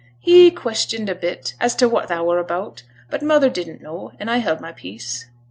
'He 0.19 0.49
questioned 0.49 1.09
a 1.09 1.13
bit 1.13 1.53
as 1.61 1.75
to 1.75 1.87
what 1.87 2.07
thou 2.07 2.23
were 2.25 2.39
about, 2.39 2.81
but 3.11 3.21
mother 3.21 3.51
didn't 3.51 3.83
know, 3.83 4.13
an' 4.19 4.29
I 4.29 4.37
held 4.39 4.59
my 4.59 4.71
peace. 4.71 5.27